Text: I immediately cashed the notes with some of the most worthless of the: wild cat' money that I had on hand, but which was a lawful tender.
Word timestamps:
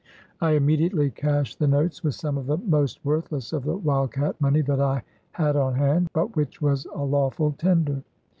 I 0.41 0.53
immediately 0.53 1.11
cashed 1.11 1.59
the 1.59 1.67
notes 1.67 2.03
with 2.03 2.15
some 2.15 2.35
of 2.35 2.47
the 2.47 2.57
most 2.57 2.97
worthless 3.05 3.53
of 3.53 3.65
the: 3.65 3.77
wild 3.77 4.13
cat' 4.13 4.41
money 4.41 4.61
that 4.61 4.79
I 4.81 5.03
had 5.33 5.55
on 5.55 5.75
hand, 5.75 6.09
but 6.11 6.35
which 6.35 6.59
was 6.59 6.87
a 6.95 7.03
lawful 7.05 7.51
tender. 7.51 8.01